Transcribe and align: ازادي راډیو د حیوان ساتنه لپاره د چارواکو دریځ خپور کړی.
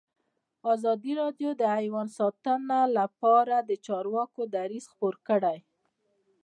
ازادي 0.73 1.11
راډیو 1.21 1.49
د 1.55 1.63
حیوان 1.75 2.07
ساتنه 2.17 2.79
لپاره 2.97 3.55
د 3.69 3.71
چارواکو 3.85 4.41
دریځ 4.55 4.85
خپور 4.93 5.15
کړی. 5.27 5.57